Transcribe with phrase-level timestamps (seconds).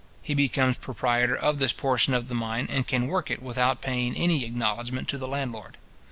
[0.23, 4.17] He becomes proprietor of this portion of the mine, and can work it without paving
[4.19, 5.77] any acknowledgment to the landlord.